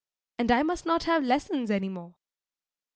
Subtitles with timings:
[0.39, 2.15] And I must not have lessons any more."